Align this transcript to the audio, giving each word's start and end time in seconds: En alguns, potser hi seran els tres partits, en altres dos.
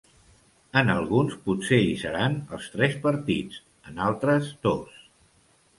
En 0.79 0.87
alguns, 0.93 1.35
potser 1.49 1.79
hi 1.89 1.93
seran 2.05 2.39
els 2.59 2.73
tres 2.77 2.97
partits, 3.07 3.61
en 3.93 4.05
altres 4.11 4.53
dos. 4.69 4.99